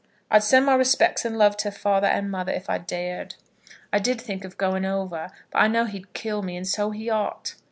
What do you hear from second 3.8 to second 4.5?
I did think